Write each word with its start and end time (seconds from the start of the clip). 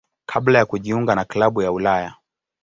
kabla 0.25 0.59
ya 0.59 0.65
kujiunga 0.65 1.15
na 1.15 1.25
klabu 1.25 1.61
ya 1.61 1.71
Ulaya. 1.71 2.15